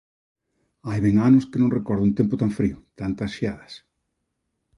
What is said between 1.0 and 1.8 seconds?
ben anos que non